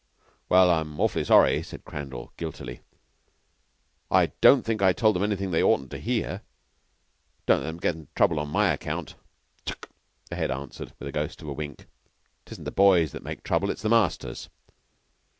[0.49, 2.81] "Well, I'm awf'ly sorry," said Crandall guiltily.
[4.09, 6.41] "I don't think I told 'em anything they oughtn't to hear.
[7.45, 9.13] Don't let them get into trouble on my account."
[9.63, 9.85] "Tck!"
[10.31, 11.85] the Head answered, with the ghost of a wink.
[12.47, 14.49] "It isn't the boys that make trouble; it's the masters.